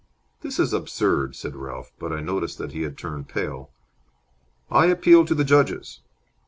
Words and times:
"This 0.41 0.57
is 0.57 0.73
absurd!" 0.73 1.35
said 1.35 1.55
Ralph, 1.55 1.91
but 1.99 2.11
I 2.11 2.21
noticed 2.21 2.57
that 2.57 2.71
he 2.71 2.81
had 2.81 2.97
turned 2.97 3.27
pale. 3.29 3.69
"I 4.71 4.87
appeal 4.87 5.25
to 5.25 5.35
the 5.35 5.43
judges." 5.43 5.99